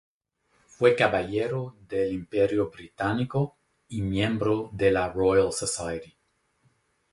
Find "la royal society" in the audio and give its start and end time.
4.89-6.17